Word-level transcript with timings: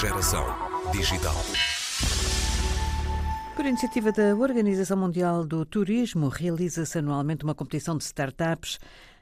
Geração 0.00 0.46
Digital. 0.92 1.34
Por 3.54 3.66
iniciativa 3.66 4.10
da 4.10 4.34
Organização 4.34 4.96
Mundial 4.96 5.44
do 5.44 5.62
Turismo, 5.66 6.28
realiza-se 6.28 6.96
anualmente 6.96 7.44
uma 7.44 7.54
competição 7.54 7.98
de 7.98 8.04
startups 8.04 8.78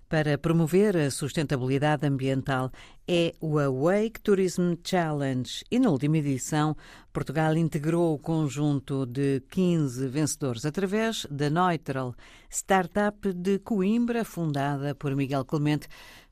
para 0.08 0.38
promover 0.38 0.96
a 0.96 1.10
sustentabilidade 1.10 2.06
ambiental. 2.06 2.70
É 3.08 3.34
o 3.40 3.58
Awake 3.58 4.20
Tourism 4.20 4.74
Challenge 4.84 5.64
e, 5.68 5.80
na 5.80 5.90
última 5.90 6.18
edição, 6.18 6.76
Portugal 7.12 7.56
integrou 7.56 8.14
o 8.14 8.18
conjunto 8.18 9.04
de 9.04 9.42
15 9.50 10.06
vencedores 10.06 10.64
através 10.64 11.26
da 11.28 11.50
Neutral, 11.50 12.14
startup 12.48 13.32
de 13.32 13.58
Coimbra, 13.58 14.24
fundada 14.24 14.94
por 14.94 15.16
Miguel 15.16 15.44
Clemente, 15.44 15.88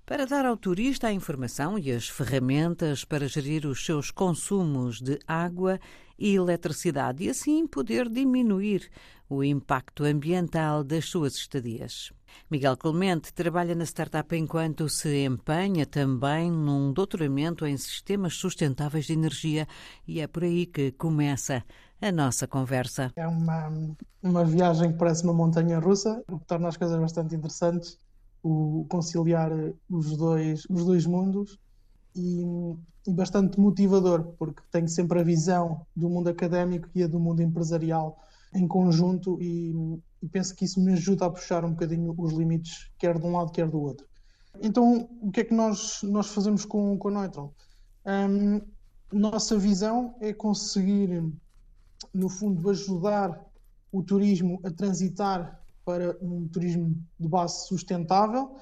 para 0.07 0.25
dar 0.25 0.47
ao 0.47 0.57
turista 0.57 1.09
a 1.09 1.13
informação 1.13 1.77
e 1.77 1.91
as 1.91 2.09
ferramentas 2.09 3.05
para 3.05 3.27
gerir 3.27 3.67
os 3.67 3.85
seus 3.85 4.13
consumos 4.13 5.01
de 5.01 5.19
água 5.27 5.81
e 6.17 6.33
eletricidade 6.37 7.25
e 7.25 7.29
assim 7.29 7.67
poder 7.67 8.09
diminuir 8.09 8.89
o 9.29 9.43
impacto 9.43 10.05
ambiental 10.05 10.85
das 10.85 11.07
suas 11.07 11.35
estadias. 11.35 12.13
Miguel 12.49 12.77
Clemente 12.77 13.35
trabalha 13.35 13.75
na 13.75 13.85
startup 13.85 14.35
enquanto 14.37 14.89
se 14.89 15.25
empenha 15.25 15.85
também 15.85 16.53
num 16.53 16.93
doutoramento 16.93 17.67
em 17.67 17.77
sistemas 17.77 18.35
sustentáveis 18.35 19.07
de 19.07 19.15
energia 19.15 19.67
e 20.07 20.21
é 20.21 20.29
por 20.29 20.45
aí 20.45 20.67
que 20.67 20.93
começa 20.93 21.65
a 22.01 22.13
nossa 22.13 22.47
conversa. 22.47 23.13
É 23.17 23.27
uma, 23.27 23.73
uma 24.23 24.45
viagem 24.45 24.93
que 24.93 24.99
parece 24.99 25.25
uma 25.25 25.35
montanha 25.35 25.81
russa, 25.81 26.23
o 26.29 26.39
que 26.39 26.47
torna 26.47 26.69
as 26.69 26.77
coisas 26.77 27.01
bastante 27.01 27.35
interessantes 27.35 27.99
o 28.47 28.87
conciliar 28.89 29.51
os 29.91 30.17
dois, 30.17 30.65
os 30.71 30.85
dois 30.85 31.07
mundos 31.07 31.59
e, 32.15 32.45
e, 33.07 33.13
bastante 33.13 33.59
motivador, 33.59 34.35
porque 34.39 34.63
tenho 34.71 34.89
sempre 34.89 35.21
a 35.21 35.25
visão 35.25 35.85
do 35.95 36.09
mundo 36.09 36.29
académico 36.29 36.89
e 36.95 37.03
a 37.03 37.07
do 37.07 37.19
mundo 37.19 37.43
empresarial 37.43 38.19
em 38.55 38.67
conjunto 38.69 39.39
e, 39.41 39.75
e 40.23 40.29
penso 40.29 40.55
que 40.55 40.65
isso 40.65 40.81
me 40.81 40.93
ajuda 40.93 41.27
a 41.27 41.31
puxar 41.31 41.65
um 41.65 41.71
bocadinho 41.71 42.15
os 42.17 42.33
limites, 42.33 42.91
quer 42.99 43.19
de 43.19 43.27
um 43.27 43.37
lado, 43.37 43.51
quer 43.51 43.69
do 43.69 43.81
outro. 43.81 44.07
Então, 44.63 45.09
o 45.21 45.31
que 45.31 45.41
é 45.41 45.45
que 45.45 45.55
nós, 45.55 46.01
nós 46.03 46.29
fazemos 46.29 46.65
com, 46.65 46.99
a 47.05 47.11
Neutral? 47.11 47.53
Um, 48.07 48.61
nossa 49.13 49.59
visão 49.59 50.15
é 50.21 50.33
conseguir, 50.33 51.23
no 52.15 52.29
fundo, 52.29 52.71
ajudar 52.71 53.45
o 53.93 54.03
turismo 54.03 54.61
a 54.65 54.71
transitar 54.71 55.61
para 55.87 56.19
um 56.21 56.49
turismo 56.49 57.01
de 57.19 57.29
base 57.29 57.69
sustentável, 57.69 58.57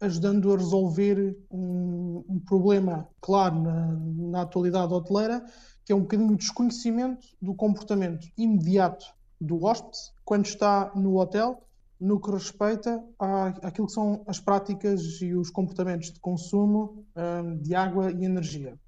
ajudando 0.00 0.54
a 0.54 0.56
resolver 0.56 1.36
um, 1.50 2.24
um 2.28 2.38
problema 2.38 3.08
claro 3.20 3.60
na, 3.60 3.86
na, 4.30 4.42
atualidade 4.42 4.94
hoteleira, 4.94 5.44
que 5.84 5.92
é 5.92 5.94
um 5.94 6.02
bocadinho 6.02 6.32
o 6.32 6.36
desconhecimento 6.36 7.26
do 7.42 7.52
comportamento 7.52 8.28
imediato 8.38 9.04
do 9.40 9.64
hóspede 9.64 9.98
quando 10.24 10.46
está 10.46 10.92
no 10.94 11.18
hotel, 11.18 11.66
no 12.00 12.20
que 12.20 12.30
respeita 12.30 13.04
à, 13.18 13.48
àquilo 13.66 13.88
que 13.88 13.92
são 13.92 14.22
as 14.26 14.38
práticas 14.38 15.20
e 15.20 15.34
os 15.34 15.50
comportamentos 15.50 16.12
de 16.12 16.20
consumo 16.20 17.04
um, 17.16 17.56
de 17.58 17.74
água 17.74 18.12
e 18.12 18.24
energia. 18.24 18.78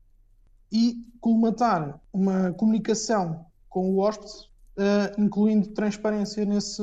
E 0.71 1.05
colmatar 1.21 2.01
uma 2.13 2.53
comunicação 2.53 3.45
com 3.69 3.91
o 3.91 3.99
hóspede 3.99 4.52
uh, 4.77 5.21
incluindo 5.21 5.69
transparência 5.69 6.45
nesse, 6.45 6.83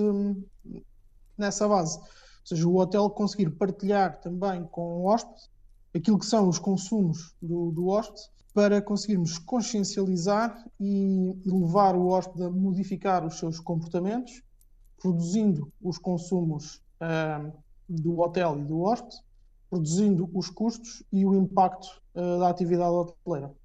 nessa 1.38 1.68
base. 1.68 1.98
Ou 1.98 2.06
seja, 2.46 2.68
o 2.68 2.78
hotel 2.78 3.10
conseguir 3.10 3.50
partilhar 3.52 4.20
também 4.20 4.64
com 4.66 5.02
o 5.02 5.06
hóspede 5.06 5.50
aquilo 5.96 6.20
que 6.20 6.26
são 6.26 6.48
os 6.48 6.60
consumos 6.60 7.36
do, 7.42 7.72
do 7.72 7.88
hóspede 7.88 8.30
para 8.54 8.82
conseguirmos 8.82 9.38
consciencializar 9.38 10.66
e, 10.80 11.38
levar 11.46 11.96
o 11.96 12.08
hóspede 12.08 12.44
a 12.44 12.50
modificar 12.50 13.26
os 13.26 13.38
seus 13.38 13.60
comportamentos, 13.60 14.42
produzindo 14.98 15.72
os 15.82 15.98
consumos 15.98 16.82
uh, 17.02 17.52
do 17.88 18.20
hotel 18.20 18.60
e 18.60 18.66
do 18.66 18.82
hóspede, 18.82 19.18
produzindo 19.70 20.30
os 20.34 20.50
custos 20.50 21.04
e 21.12 21.26
o 21.26 21.36
impacto 21.36 21.88
uh, 22.16 22.40
da 22.40 22.50
atividade 22.50 22.92
hoteleira. 22.92 23.56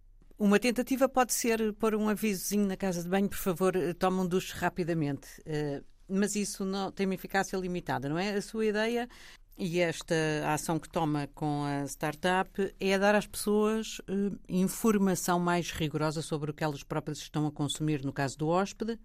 Uma 0.45 0.61
tentativa 0.61 1.09
pode 1.09 1.33
ser 1.33 1.73
pôr 1.73 1.95
um 1.95 2.07
avisozinho 2.07 2.67
na 2.67 2.77
casa 2.77 3.03
de 3.03 3.09
banho, 3.09 3.31
por 3.31 3.39
favor, 3.39 3.75
eh, 3.75 3.95
tome 3.95 4.21
um 4.21 4.27
duche 4.27 4.53
rapidamente. 4.53 5.27
Uh, 5.41 5.83
mas 6.07 6.37
isso 6.37 6.67
não 6.67 6.93
tem 6.93 7.07
uma 7.07 7.15
eficácia 7.15 7.57
limitada, 7.57 8.11
não 8.11 8.19
é? 8.19 8.35
A 8.35 8.43
sua 8.43 8.67
ideia 8.67 9.09
e 9.57 9.81
esta 9.81 10.15
ação 10.47 10.79
que 10.79 10.87
toma 10.87 11.31
com 11.35 11.65
a 11.65 11.85
startup 11.87 12.75
é 12.79 12.99
dar 12.99 13.15
às 13.15 13.27
pessoas 13.27 14.01
uh, 14.01 14.39
informação 14.47 15.41
mais 15.41 15.71
rigorosa 15.71 16.21
sobre 16.21 16.51
o 16.51 16.55
que 16.55 16.63
elas 16.63 16.83
próprias 16.83 17.21
estão 17.21 17.47
a 17.47 17.51
consumir, 17.51 18.05
no 18.05 18.13
caso 18.13 18.37
do 18.37 18.49
hóspede, 18.49 19.01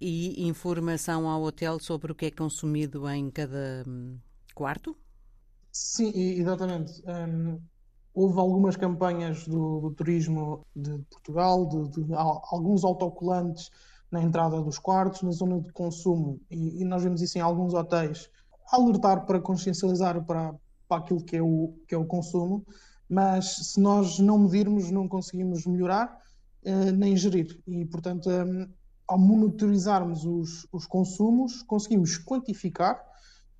e 0.00 0.46
informação 0.46 1.28
ao 1.28 1.42
hotel 1.42 1.80
sobre 1.80 2.12
o 2.12 2.14
que 2.14 2.26
é 2.26 2.30
consumido 2.30 3.10
em 3.10 3.32
cada 3.32 3.82
um, 3.84 4.16
quarto? 4.54 4.96
Sim, 5.72 6.12
exatamente. 6.14 7.02
Um, 7.04 7.60
Houve 8.20 8.38
algumas 8.38 8.76
campanhas 8.76 9.48
do, 9.48 9.80
do 9.80 9.90
turismo 9.92 10.66
de 10.76 10.98
Portugal, 11.10 11.64
de, 11.64 12.04
de, 12.04 12.14
alguns 12.14 12.84
autocolantes 12.84 13.70
na 14.10 14.22
entrada 14.22 14.60
dos 14.60 14.78
quartos, 14.78 15.22
na 15.22 15.30
zona 15.30 15.58
de 15.58 15.72
consumo, 15.72 16.38
e, 16.50 16.82
e, 16.82 16.84
nós 16.84 17.02
vemos 17.02 17.22
isso 17.22 17.38
em 17.38 17.40
alguns 17.40 17.72
hotéis, 17.72 18.28
alertar 18.70 19.24
para 19.24 19.40
consciencializar 19.40 20.22
para, 20.26 20.54
para 20.86 20.98
aquilo 20.98 21.24
que 21.24 21.34
é, 21.38 21.42
o, 21.42 21.72
que 21.88 21.94
é 21.94 21.98
o 21.98 22.04
consumo, 22.04 22.62
mas 23.08 23.72
se 23.72 23.80
nós 23.80 24.18
não 24.18 24.40
medirmos, 24.40 24.90
não 24.90 25.08
conseguimos 25.08 25.64
melhorar 25.64 26.14
eh, 26.62 26.92
nem 26.92 27.16
gerir. 27.16 27.58
E, 27.66 27.86
portanto, 27.86 28.30
eh, 28.30 28.68
ao 29.08 29.18
monitorizarmos 29.18 30.26
os, 30.26 30.66
os 30.70 30.84
consumos, 30.84 31.62
conseguimos 31.62 32.18
quantificar 32.18 33.02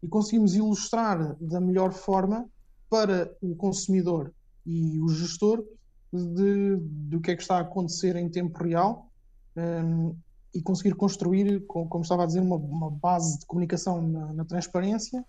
e 0.02 0.06
conseguimos 0.06 0.54
ilustrar 0.54 1.34
da 1.40 1.62
melhor 1.62 1.94
forma 1.94 2.46
para 2.90 3.34
o 3.40 3.56
consumidor 3.56 4.34
e 4.66 5.00
o 5.00 5.08
gestor 5.08 5.64
de, 6.12 6.76
do 6.76 7.20
que 7.20 7.30
é 7.30 7.36
que 7.36 7.42
está 7.42 7.58
a 7.58 7.60
acontecer 7.60 8.16
em 8.16 8.28
tempo 8.28 8.62
real 8.62 9.10
um, 9.56 10.14
e 10.54 10.60
conseguir 10.60 10.94
construir, 10.94 11.64
como 11.66 12.02
estava 12.02 12.24
a 12.24 12.26
dizer, 12.26 12.40
uma, 12.40 12.56
uma 12.56 12.90
base 12.90 13.38
de 13.38 13.46
comunicação 13.46 14.02
na, 14.02 14.32
na 14.32 14.44
transparência 14.44 15.20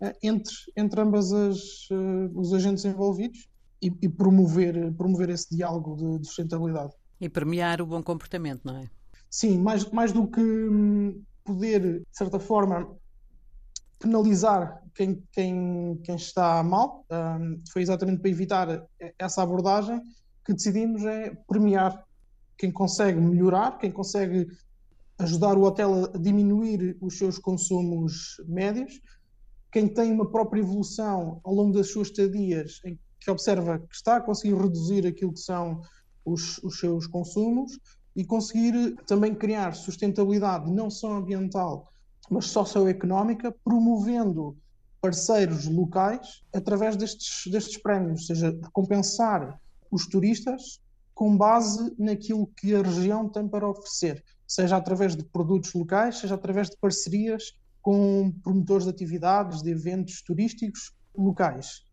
uh, 0.00 0.12
entre, 0.22 0.54
entre 0.76 1.00
ambas 1.00 1.32
as, 1.32 1.88
uh, 1.90 2.30
os 2.34 2.52
agentes 2.52 2.84
envolvidos 2.84 3.48
e, 3.80 3.92
e, 4.02 4.08
promover, 4.08 4.92
promover 4.94 5.30
esse 5.30 5.54
diálogo 5.54 5.96
de, 5.96 6.18
de, 6.20 6.26
sustentabilidade. 6.26 6.92
E 7.20 7.28
premiar 7.28 7.80
o 7.80 7.86
bom 7.86 8.02
comportamento, 8.02 8.62
não 8.64 8.78
é? 8.78 8.90
Sim, 9.30 9.58
mais, 9.58 9.84
mais 9.90 10.12
do 10.12 10.26
que 10.26 10.40
hum, 10.40 11.22
poder, 11.44 12.00
de 12.00 12.06
certa 12.10 12.40
forma, 12.40 12.96
penalizar 14.04 14.82
quem, 14.94 15.22
quem, 15.32 15.98
quem 16.04 16.14
está 16.14 16.62
mal. 16.62 17.06
Um, 17.10 17.62
foi 17.72 17.82
exatamente 17.82 18.20
para 18.20 18.30
evitar 18.30 18.86
essa 19.18 19.42
abordagem 19.42 20.00
que 20.44 20.52
decidimos 20.52 21.02
é 21.04 21.34
premiar 21.48 22.04
quem 22.58 22.70
consegue 22.70 23.18
melhorar, 23.18 23.78
quem 23.78 23.90
consegue 23.90 24.46
ajudar 25.18 25.56
o 25.56 25.62
hotel 25.62 26.10
a 26.14 26.18
diminuir 26.18 26.96
os 27.00 27.16
seus 27.16 27.38
consumos 27.38 28.36
médios, 28.46 29.00
quem 29.72 29.88
tem 29.88 30.12
uma 30.12 30.30
própria 30.30 30.60
evolução 30.60 31.40
ao 31.42 31.54
longo 31.54 31.72
das 31.72 31.90
suas 31.90 32.08
estadias, 32.08 32.80
que 33.20 33.30
observa 33.30 33.78
que 33.78 33.94
está 33.94 34.16
a 34.16 34.20
conseguir 34.20 34.54
reduzir 34.54 35.06
aquilo 35.06 35.32
que 35.32 35.40
são 35.40 35.80
os, 36.24 36.58
os 36.58 36.78
seus 36.78 37.06
consumos 37.06 37.78
e 38.14 38.24
conseguir 38.24 38.96
também 39.06 39.34
criar 39.34 39.74
sustentabilidade 39.74 40.70
não 40.70 40.90
só 40.90 41.14
ambiental, 41.14 41.93
mas 42.30 42.46
socioeconómica, 42.46 43.54
promovendo 43.64 44.56
parceiros 45.00 45.66
locais 45.66 46.42
através 46.54 46.96
destes, 46.96 47.50
destes 47.50 47.76
prémios, 47.76 48.22
ou 48.22 48.26
seja, 48.26 48.58
recompensar 48.62 49.60
os 49.90 50.06
turistas 50.06 50.80
com 51.14 51.36
base 51.36 51.94
naquilo 51.98 52.46
que 52.56 52.74
a 52.74 52.82
região 52.82 53.28
tem 53.28 53.46
para 53.46 53.68
oferecer, 53.68 54.24
seja 54.46 54.76
através 54.76 55.14
de 55.14 55.22
produtos 55.24 55.72
locais, 55.74 56.18
seja 56.18 56.34
através 56.34 56.70
de 56.70 56.76
parcerias 56.78 57.54
com 57.82 58.32
promotores 58.42 58.84
de 58.84 58.90
atividades, 58.90 59.62
de 59.62 59.70
eventos 59.70 60.22
turísticos 60.22 60.92
locais. 61.16 61.84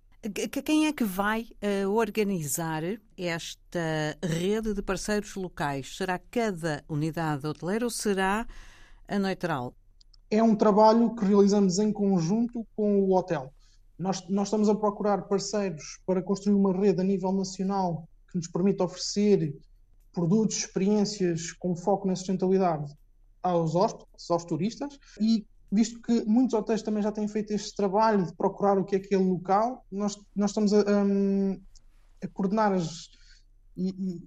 Quem 0.63 0.85
é 0.85 0.93
que 0.93 1.03
vai 1.03 1.47
uh, 1.85 1.89
organizar 1.89 2.83
esta 3.17 4.17
rede 4.23 4.73
de 4.73 4.81
parceiros 4.81 5.35
locais? 5.35 5.97
Será 5.97 6.19
cada 6.19 6.83
unidade 6.87 7.45
hoteleira 7.45 7.85
ou 7.85 7.89
será 7.89 8.47
a 9.07 9.19
neutral? 9.19 9.75
É 10.31 10.41
um 10.41 10.55
trabalho 10.55 11.13
que 11.13 11.25
realizamos 11.25 11.77
em 11.77 11.91
conjunto 11.91 12.65
com 12.75 13.01
o 13.01 13.13
hotel. 13.13 13.53
Nós, 13.99 14.27
nós 14.29 14.47
estamos 14.47 14.69
a 14.69 14.73
procurar 14.73 15.27
parceiros 15.27 15.99
para 16.05 16.23
construir 16.23 16.55
uma 16.55 16.73
rede 16.73 17.01
a 17.01 17.03
nível 17.03 17.33
nacional 17.33 18.07
que 18.31 18.37
nos 18.37 18.47
permita 18.47 18.85
oferecer 18.85 19.53
produtos, 20.13 20.57
experiências 20.57 21.51
com 21.51 21.75
foco 21.75 22.07
na 22.07 22.15
sustentabilidade 22.15 22.91
aos 23.43 23.75
hóspedes, 23.75 24.29
aos 24.29 24.45
turistas, 24.45 24.97
e 25.19 25.45
visto 25.71 26.01
que 26.01 26.23
muitos 26.25 26.53
hotéis 26.53 26.81
também 26.81 27.03
já 27.03 27.11
têm 27.11 27.27
feito 27.27 27.51
este 27.51 27.75
trabalho 27.75 28.25
de 28.25 28.33
procurar 28.35 28.77
o 28.77 28.85
que 28.85 28.95
é 28.95 28.99
aquele 28.99 29.23
local, 29.23 29.85
nós, 29.91 30.17
nós 30.35 30.51
estamos 30.51 30.73
a, 30.73 30.79
a, 30.79 31.03
a 32.23 32.27
coordenar 32.29 32.73
as, 32.73 33.09
e, 33.75 34.21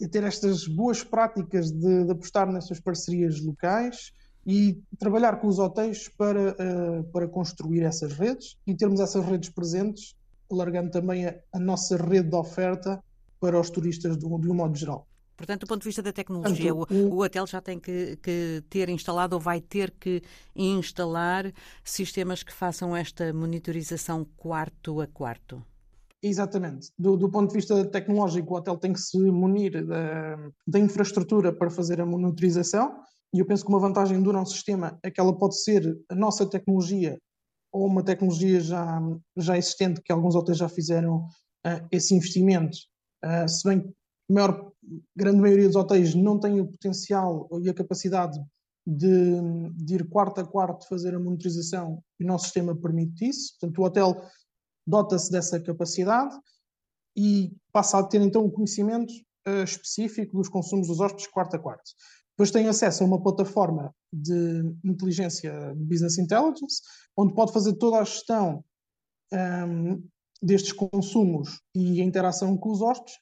e, 0.00 0.08
ter 0.08 0.22
estas 0.22 0.66
boas 0.66 1.02
práticas 1.02 1.70
de, 1.70 2.04
de, 2.04 2.12
apostar 2.12 2.50
nessas 2.50 2.78
parcerias 2.78 3.40
locais 3.40 4.12
e 4.46 4.82
trabalhar 4.98 5.40
com 5.40 5.46
os 5.46 5.58
hotéis 5.58 6.08
para, 6.08 6.50
uh, 6.52 7.04
para 7.12 7.28
construir 7.28 7.82
essas 7.82 8.12
redes 8.12 8.56
e 8.66 8.74
termos 8.74 9.00
essas 9.00 9.24
redes 9.24 9.50
presentes, 9.50 10.16
alargando 10.50 10.90
também 10.90 11.26
a, 11.26 11.34
a 11.52 11.58
nossa 11.58 11.96
rede 11.96 12.28
de 12.28 12.36
oferta 12.36 13.02
para 13.40 13.58
os 13.58 13.70
turistas 13.70 14.16
de, 14.16 14.26
de 14.26 14.50
um 14.50 14.54
modo 14.54 14.76
geral. 14.76 15.06
Portanto, 15.36 15.62
do 15.62 15.66
ponto 15.66 15.80
de 15.80 15.88
vista 15.88 16.02
da 16.02 16.12
tecnologia, 16.12 16.72
o, 16.72 16.86
o, 16.88 17.22
hotel 17.22 17.46
já 17.46 17.60
tem 17.60 17.78
que, 17.78 18.16
que, 18.22 18.62
ter 18.70 18.88
instalado 18.88 19.34
ou 19.34 19.40
vai 19.40 19.60
ter 19.60 19.90
que 19.90 20.22
instalar 20.54 21.52
sistemas 21.82 22.44
que 22.44 22.52
façam 22.52 22.96
esta 22.96 23.32
monitorização 23.32 24.24
quarto 24.36 25.00
a 25.00 25.06
quarto? 25.06 25.60
Exatamente. 26.22 26.90
Do, 26.96 27.16
do, 27.16 27.28
ponto 27.28 27.48
de 27.48 27.56
vista 27.56 27.84
tecnológico, 27.84 28.54
o 28.54 28.56
hotel 28.56 28.76
tem 28.76 28.92
que 28.92 29.00
se 29.00 29.18
munir 29.18 29.84
da, 29.84 30.36
da, 30.64 30.78
infraestrutura 30.78 31.52
para 31.52 31.68
fazer 31.68 32.00
a 32.00 32.06
monitorização. 32.06 33.00
E 33.34 33.38
eu 33.38 33.46
penso 33.46 33.64
que 33.64 33.70
uma 33.70 33.80
vantagem 33.80 34.22
do 34.22 34.32
nosso 34.32 34.52
sistema 34.52 34.98
é 35.02 35.10
que 35.10 35.20
ela 35.20 35.36
pode 35.36 35.60
ser 35.62 35.98
a 36.08 36.14
nossa 36.14 36.44
tecnologia 36.46 37.18
ou 37.72 37.86
uma 37.86 38.04
tecnologia 38.04 38.60
já, 38.60 39.00
já 39.36 39.56
existente, 39.56 40.02
que 40.02 40.12
alguns 40.12 40.34
hotéis 40.34 40.58
já 40.58 40.68
fizeram 40.68 41.24
uh, 41.66 41.86
esse 41.90 42.14
investimento. 42.14 42.76
Uh, 43.24 43.48
se 43.48 43.66
bem 43.66 43.80
que 43.80 43.88
a 43.88 44.32
maior, 44.32 44.72
grande 45.16 45.40
maioria 45.40 45.66
dos 45.66 45.76
hotéis 45.76 46.14
não 46.14 46.38
tem 46.38 46.60
o 46.60 46.66
potencial 46.66 47.48
e 47.62 47.70
a 47.70 47.74
capacidade 47.74 48.38
de, 48.86 49.40
de 49.74 49.94
ir 49.94 50.08
quarto 50.08 50.40
a 50.40 50.46
quarto 50.46 50.86
fazer 50.86 51.14
a 51.14 51.20
monitorização 51.20 52.02
e 52.20 52.24
o 52.24 52.26
nosso 52.26 52.44
sistema 52.44 52.76
permite 52.76 53.26
isso. 53.26 53.52
Portanto, 53.58 53.78
o 53.78 53.84
hotel 53.84 54.22
dota-se 54.86 55.30
dessa 55.30 55.58
capacidade 55.58 56.34
e 57.16 57.54
passa 57.72 57.98
a 57.98 58.02
ter 58.02 58.20
então 58.20 58.44
o 58.44 58.50
conhecimento 58.50 59.12
uh, 59.46 59.64
específico 59.64 60.36
dos 60.36 60.48
consumos 60.48 60.88
dos 60.88 61.00
hóspedes 61.00 61.28
quarto 61.28 61.56
a 61.56 61.58
quarto. 61.58 61.90
Depois 62.32 62.50
tem 62.50 62.66
acesso 62.66 63.02
a 63.02 63.06
uma 63.06 63.22
plataforma 63.22 63.94
de 64.12 64.62
inteligência 64.84 65.74
business 65.76 66.18
intelligence, 66.18 66.80
onde 67.16 67.34
pode 67.34 67.52
fazer 67.52 67.74
toda 67.74 67.98
a 67.98 68.04
gestão 68.04 68.64
um, 69.32 70.02
destes 70.42 70.72
consumos 70.72 71.60
e 71.74 72.00
a 72.00 72.04
interação 72.04 72.56
com 72.56 72.70
os 72.70 72.80
hóspedes. 72.80 73.14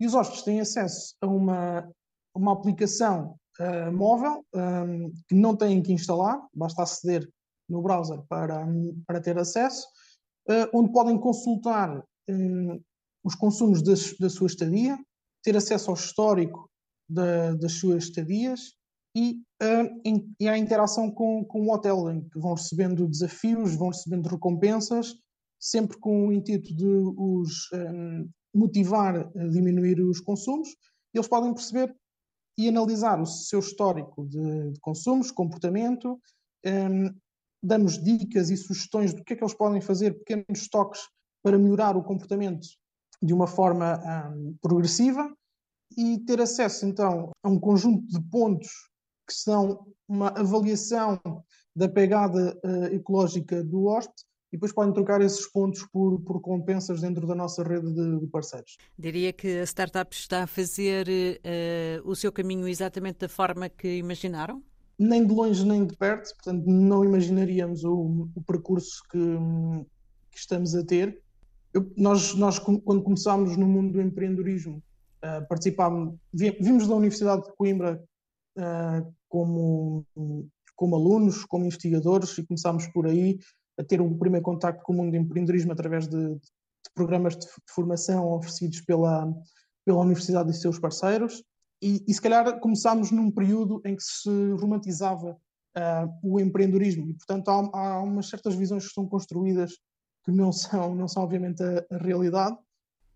E 0.00 0.06
os 0.06 0.14
hóspedes 0.14 0.42
têm 0.42 0.60
acesso 0.60 1.14
a 1.20 1.26
uma, 1.26 1.88
uma 2.34 2.52
aplicação 2.52 3.36
uh, 3.60 3.92
móvel 3.92 4.44
um, 4.54 5.12
que 5.28 5.34
não 5.34 5.56
têm 5.56 5.82
que 5.82 5.92
instalar, 5.92 6.40
basta 6.54 6.82
aceder 6.82 7.28
no 7.68 7.82
browser 7.82 8.22
para, 8.28 8.66
para 9.06 9.20
ter 9.20 9.38
acesso 9.38 9.86
uh, 10.48 10.68
onde 10.72 10.92
podem 10.92 11.18
consultar 11.18 12.02
um, 12.28 12.80
os 13.24 13.34
consumos 13.34 13.82
das, 13.82 14.16
da 14.18 14.28
sua 14.28 14.46
estadia, 14.46 14.98
ter 15.42 15.56
acesso 15.56 15.90
ao 15.90 15.96
histórico 15.96 16.70
da, 17.12 17.54
das 17.54 17.72
suas 17.72 18.04
estadias 18.04 18.74
e, 19.14 19.42
uh, 19.62 20.00
in, 20.04 20.34
e 20.40 20.48
à 20.48 20.56
interação 20.56 21.10
com, 21.10 21.44
com 21.44 21.62
o 21.62 21.72
hotel, 21.72 22.10
em 22.10 22.26
que 22.28 22.38
vão 22.38 22.54
recebendo 22.54 23.06
desafios, 23.06 23.74
vão 23.74 23.88
recebendo 23.88 24.28
recompensas, 24.28 25.14
sempre 25.60 25.98
com 25.98 26.28
o 26.28 26.32
intuito 26.32 26.74
de 26.74 26.86
os 26.86 27.70
um, 27.72 28.28
motivar 28.54 29.16
a 29.16 29.48
diminuir 29.48 30.00
os 30.00 30.20
consumos. 30.20 30.68
Eles 31.14 31.28
podem 31.28 31.54
perceber 31.54 31.94
e 32.58 32.68
analisar 32.68 33.20
o 33.20 33.26
seu 33.26 33.60
histórico 33.60 34.26
de, 34.26 34.72
de 34.72 34.80
consumos, 34.80 35.30
comportamento, 35.30 36.20
um, 36.66 37.14
damos 37.62 38.02
dicas 38.02 38.50
e 38.50 38.56
sugestões 38.56 39.14
do 39.14 39.22
que 39.22 39.34
é 39.34 39.36
que 39.36 39.44
eles 39.44 39.54
podem 39.54 39.80
fazer, 39.80 40.18
pequenos 40.18 40.68
toques 40.68 41.00
para 41.42 41.58
melhorar 41.58 41.96
o 41.96 42.02
comportamento 42.02 42.66
de 43.22 43.32
uma 43.32 43.46
forma 43.46 44.00
um, 44.34 44.56
progressiva 44.60 45.32
e 45.96 46.18
ter 46.20 46.40
acesso 46.40 46.86
então 46.86 47.30
a 47.42 47.48
um 47.48 47.58
conjunto 47.58 48.06
de 48.06 48.20
pontos 48.28 48.68
que 49.26 49.34
são 49.34 49.86
uma 50.08 50.28
avaliação 50.28 51.20
da 51.74 51.88
pegada 51.88 52.58
uh, 52.64 52.84
ecológica 52.94 53.62
do 53.64 53.86
hóspede 53.86 54.24
e 54.52 54.56
depois 54.56 54.72
podem 54.72 54.92
trocar 54.92 55.22
esses 55.22 55.46
pontos 55.46 55.86
por, 55.90 56.20
por 56.20 56.40
compensas 56.40 57.00
dentro 57.00 57.26
da 57.26 57.34
nossa 57.34 57.62
rede 57.62 57.90
de, 57.90 58.20
de 58.20 58.26
parceiros. 58.26 58.76
Diria 58.98 59.32
que 59.32 59.58
a 59.58 59.62
startup 59.64 60.14
está 60.14 60.42
a 60.42 60.46
fazer 60.46 61.08
uh, 61.08 62.08
o 62.08 62.14
seu 62.14 62.30
caminho 62.30 62.68
exatamente 62.68 63.20
da 63.20 63.28
forma 63.28 63.68
que 63.68 63.96
imaginaram? 63.96 64.62
nem 64.98 65.26
de 65.26 65.34
longe 65.34 65.64
nem 65.66 65.86
de 65.86 65.96
perto, 65.96 66.34
portanto 66.34 66.64
não 66.66 67.04
imaginaríamos 67.04 67.84
o, 67.84 68.28
o 68.34 68.42
percurso 68.42 69.02
que, 69.10 69.18
que, 70.30 70.38
estamos 70.38 70.74
a 70.74 70.84
ter. 70.84 71.20
Eu, 71.74 71.90
nós, 71.96 72.34
nós, 72.34 72.58
quando 72.58 73.02
começámos 73.02 73.56
no 73.56 73.66
mundo 73.66 73.94
do 73.94 74.00
empreendedorismo, 74.00 74.82
uh, 75.24 75.46
participámos, 75.48 76.14
vimos 76.32 76.86
da 76.86 76.94
Universidade 76.94 77.44
de 77.44 77.52
Coimbra 77.54 78.02
uh, 78.58 79.14
como, 79.28 80.06
como 80.76 80.96
alunos, 80.96 81.44
como 81.44 81.64
investigadores, 81.64 82.36
e 82.38 82.46
começámos 82.46 82.86
por 82.88 83.06
aí 83.06 83.38
a 83.78 83.84
ter 83.84 84.00
o 84.00 84.18
primeiro 84.18 84.44
contacto 84.44 84.82
com 84.82 84.92
o 84.92 84.96
mundo 84.96 85.10
do 85.12 85.16
empreendedorismo 85.16 85.72
através 85.72 86.06
de, 86.06 86.34
de 86.34 86.90
programas 86.94 87.36
de 87.36 87.46
formação 87.70 88.26
oferecidos 88.32 88.80
pela, 88.82 89.32
pela 89.84 90.00
Universidade 90.00 90.50
e 90.50 90.54
seus 90.54 90.78
parceiros. 90.78 91.42
E, 91.80 92.04
e, 92.06 92.14
se 92.14 92.20
calhar 92.20 92.60
começámos 92.60 93.10
num 93.10 93.30
período 93.30 93.80
em 93.84 93.96
que 93.96 94.02
se 94.02 94.52
romantizava 94.52 95.36
uh, 95.76 96.18
o 96.22 96.38
empreendedorismo 96.38 97.08
e, 97.08 97.14
portanto, 97.14 97.48
há, 97.48 97.70
há, 97.72 98.02
umas 98.02 98.28
certas 98.28 98.54
visões 98.54 98.86
que 98.86 98.94
são 98.94 99.06
construídas 99.06 99.72
que 100.24 100.30
não 100.30 100.52
são, 100.52 100.94
não 100.94 101.08
são 101.08 101.24
obviamente, 101.24 101.62
a, 101.62 101.84
a 101.90 101.98
realidade, 101.98 102.56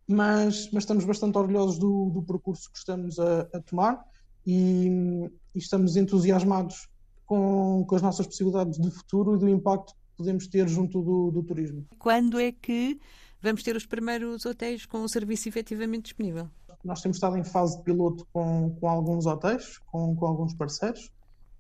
mas, 0.09 0.71
mas, 0.73 0.85
estamos 0.85 1.05
bastante 1.05 1.37
orgulhosos 1.37 1.79
do, 1.79 2.11
do 2.11 2.23
percurso 2.23 2.71
que 2.71 2.79
estamos 2.79 3.19
a, 3.19 3.41
a 3.53 3.61
tomar 3.61 4.05
e, 4.47 5.29
e, 5.55 5.59
estamos 5.59 5.97
entusiasmados 5.97 6.89
com, 7.25 7.85
com, 7.87 7.97
as 7.97 8.03
nossas 8.03 8.27
possibilidades 8.27 8.79
de 8.79 8.91
futuro 8.91 9.35
e 9.35 9.39
do 9.39 9.49
impacto 9.49 9.93
que 9.93 10.17
podemos 10.17 10.47
ter 10.47 10.69
junto 10.69 11.03
do, 11.03 11.31
do 11.31 11.43
turismo. 11.43 11.85
Quando 11.99 12.39
é 12.39 12.53
que 12.53 13.01
vamos 13.43 13.63
ter 13.63 13.75
os 13.75 13.87
primeiros 13.87 14.47
hotéis 14.47 14.87
com 14.87 15.03
o 15.03 15.09
serviço 15.09 15.49
efetivamente 15.49 16.05
disponível? 16.05 16.49
Nós 16.85 17.01
temos 17.01 17.17
estado 17.17 17.37
em 17.37 17.45
fase 17.45 17.77
de 17.79 17.83
piloto 17.83 18.27
com, 18.33 18.77
com 18.79 18.89
alguns 18.89 19.27
hotéis, 19.27 19.79
com, 19.79 20.15
com 20.15 20.27
alguns 20.27 20.55
parceiros. 20.55 21.11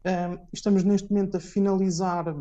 Um, 0.04 0.38
estamos 0.52 0.84
neste 0.84 1.10
momento 1.10 1.37
a 1.37 1.40
finalizar, 1.40 2.28
a 2.28 2.37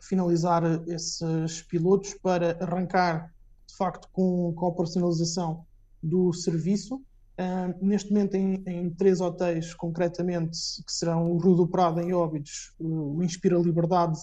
finalizar 0.00 0.62
esses 0.86 1.62
pilotos 1.62 2.14
para 2.14 2.56
arrancar, 2.62 3.34
de 3.76 3.78
facto, 3.78 4.08
com, 4.10 4.54
com 4.54 4.64
a 4.64 4.68
operacionalização 4.70 5.66
do 6.02 6.32
serviço. 6.32 7.02
Um, 7.38 7.86
neste 7.86 8.10
momento, 8.10 8.34
em, 8.34 8.62
em, 8.66 8.88
três 8.88 9.20
hotéis, 9.20 9.74
concretamente, 9.74 10.58
que 10.86 10.90
serão 10.90 11.30
o 11.30 11.36
Rio 11.36 11.54
do 11.54 11.68
Prado, 11.68 12.00
em 12.00 12.14
Óbidos, 12.14 12.74
o 12.80 13.22
Inspira 13.22 13.58
Liberdade, 13.58 14.18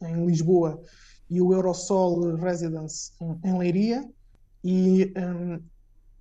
em 0.00 0.24
Lisboa, 0.24 0.80
e 1.28 1.42
o 1.42 1.52
Eurosol 1.52 2.36
Residence, 2.36 3.10
em, 3.20 3.50
em 3.50 3.58
Leiria. 3.58 4.08
E 4.62 5.12
um, 5.16 5.60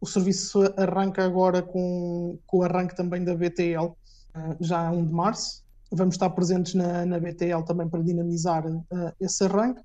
o 0.02 0.08
serviço 0.08 0.62
arranca 0.78 1.24
agora 1.24 1.62
com, 1.62 2.40
com 2.48 2.58
o 2.58 2.64
arranque 2.64 2.96
também 2.96 3.24
da 3.24 3.36
BTL, 3.36 3.94
eh, 4.36 4.58
já 4.60 4.88
a 4.88 4.92
1 4.92 5.06
de 5.06 5.14
março. 5.14 5.64
Vamos 5.92 6.16
estar 6.16 6.30
presentes 6.32 6.74
na, 6.74 7.06
na 7.06 7.20
BTL 7.20 7.64
também 7.66 7.88
para 7.88 8.02
dinamizar 8.04 8.66
uh, 8.66 8.84
esse 9.20 9.44
arranque. 9.44 9.82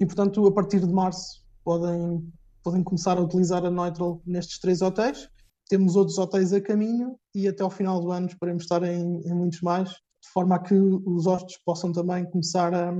E, 0.00 0.06
portanto, 0.06 0.46
a 0.46 0.52
partir 0.52 0.80
de 0.80 0.92
março 0.92 1.46
podem, 1.68 2.32
podem 2.64 2.82
começar 2.82 3.18
a 3.18 3.20
utilizar 3.20 3.62
a 3.62 3.70
Neutral 3.70 4.22
nestes 4.24 4.58
três 4.58 4.80
hotéis. 4.80 5.28
Temos 5.68 5.96
outros 5.96 6.16
hotéis 6.16 6.50
a 6.54 6.62
caminho 6.62 7.18
e 7.34 7.46
até 7.46 7.62
ao 7.62 7.68
final 7.68 8.00
do 8.00 8.10
ano 8.10 8.26
esperemos 8.26 8.62
estar 8.62 8.82
em, 8.82 9.20
em 9.20 9.34
muitos 9.34 9.60
mais, 9.60 9.90
de 9.90 10.30
forma 10.32 10.56
a 10.56 10.58
que 10.60 10.74
os 10.74 11.26
hóspedes 11.26 11.58
possam 11.62 11.92
também 11.92 12.24
começar 12.24 12.72
a, 12.72 12.90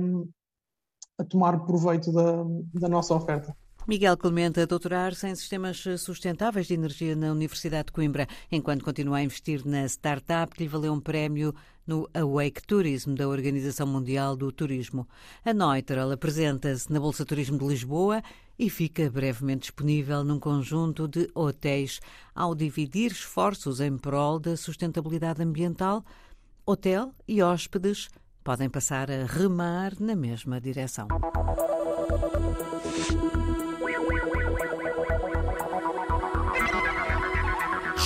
a 1.17 1.23
tomar 1.23 1.65
proveito 1.65 2.11
da, 2.11 2.43
da 2.75 2.87
nossa 2.87 3.15
oferta. 3.15 3.57
Miguel 3.87 4.15
Clemente 4.15 4.59
a 4.59 4.67
doutorar-se 4.67 5.27
em 5.27 5.33
sistemas 5.33 5.83
sustentáveis 5.97 6.67
de 6.67 6.75
energia 6.75 7.15
na 7.15 7.31
Universidade 7.31 7.87
de 7.87 7.93
Coimbra, 7.93 8.27
enquanto 8.51 8.85
continua 8.85 9.17
a 9.17 9.23
investir 9.23 9.65
na 9.65 9.85
startup 9.85 10.53
que 10.53 10.61
lhe 10.61 10.69
valeu 10.69 10.93
um 10.93 11.01
prémio 11.01 11.55
no 11.87 12.07
Awake 12.13 12.61
Tourism 12.67 13.15
da 13.15 13.27
Organização 13.27 13.87
Mundial 13.87 14.35
do 14.35 14.51
Turismo. 14.51 15.07
A 15.43 15.55
Neutral 15.55 16.11
apresenta-se 16.11 16.93
na 16.93 16.99
Bolsa 16.99 17.25
Turismo 17.25 17.57
de 17.57 17.65
Lisboa 17.65 18.21
e 18.59 18.69
fica 18.69 19.09
brevemente 19.09 19.61
disponível 19.61 20.21
num 20.21 20.37
conjunto 20.37 21.07
de 21.07 21.29
hotéis 21.33 22.01
ao 22.35 22.53
dividir 22.53 23.11
esforços 23.13 23.79
em 23.79 23.97
prol 23.97 24.37
da 24.37 24.57
sustentabilidade 24.57 25.41
ambiental. 25.41 26.03
Hotel 26.65 27.13
e 27.25 27.41
hóspedes 27.41 28.09
podem 28.43 28.69
passar 28.69 29.09
a 29.09 29.25
remar 29.25 29.93
na 29.99 30.15
mesma 30.15 30.59
direção. 30.59 31.07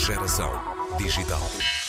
Geração 0.06 0.52
Digital. 0.98 1.83